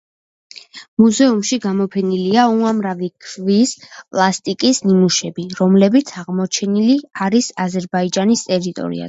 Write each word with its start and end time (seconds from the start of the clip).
მუზეუმში 1.01 1.59
გამოფენილია 1.65 2.45
უამრავი 2.53 3.09
ქვის 3.25 3.75
პლასტიკის 4.15 4.81
ნიმუშები, 4.87 5.47
რომლებიც 5.61 6.11
აღმოჩენილი 6.23 6.99
არის 7.29 7.53
აზერბაიჯანის 7.69 8.45
ტერიტორიაზე. 8.51 8.99